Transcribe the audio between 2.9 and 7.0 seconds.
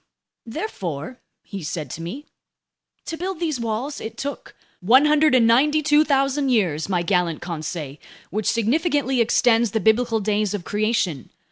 "to build these walls, it took...?" "192,000 years,